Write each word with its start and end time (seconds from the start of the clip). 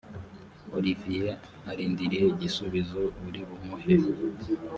oliviye 0.77 1.29
arindiriye 1.71 2.25
igisubizo 2.33 3.01
uri 3.27 3.41
bumuhe 3.47 3.95